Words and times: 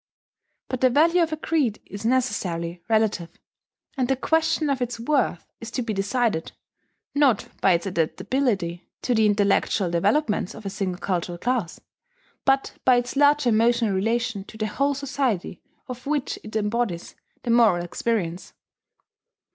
But 0.67 0.81
the 0.81 0.89
value 0.89 1.21
of 1.21 1.31
a 1.31 1.37
creed 1.37 1.79
is 1.85 2.07
necessarily 2.07 2.81
relative, 2.89 3.37
and 3.95 4.07
the 4.07 4.15
question 4.15 4.67
of 4.67 4.81
its 4.81 4.99
worth 4.99 5.45
is 5.59 5.69
to 5.69 5.83
be 5.83 5.93
decided, 5.93 6.53
not 7.13 7.49
by 7.61 7.73
its 7.73 7.85
adaptability 7.85 8.89
to 9.03 9.13
the 9.13 9.27
intellectual 9.27 9.91
developments 9.91 10.55
of 10.55 10.65
a 10.65 10.71
single 10.71 10.99
cultured 10.99 11.41
class, 11.41 11.79
but 12.45 12.73
by 12.83 12.95
its 12.95 13.15
larger 13.15 13.49
emotional 13.49 13.93
relation 13.93 14.43
to 14.45 14.57
the 14.57 14.65
whole 14.65 14.95
society 14.95 15.61
of 15.87 16.07
which 16.07 16.39
it 16.43 16.55
embodies 16.55 17.13
the 17.43 17.51
moral 17.51 17.85
experience. 17.85 18.53